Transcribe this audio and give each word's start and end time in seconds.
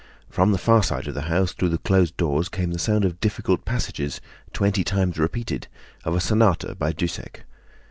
From 0.31 0.51
the 0.51 0.57
far 0.57 0.81
side 0.81 1.07
of 1.07 1.13
the 1.13 1.21
house 1.29 1.53
through 1.53 1.69
the 1.69 1.77
closed 1.77 2.17
doors 2.17 2.49
came 2.49 2.71
the 2.71 2.79
sound 2.79 3.05
of 3.05 3.19
difficult 3.19 3.65
passages—twenty 3.65 4.83
times 4.83 5.19
repeated—of 5.19 6.15
a 6.15 6.19
sonata 6.19 6.73
by 6.73 6.91
Dussek. 6.91 7.43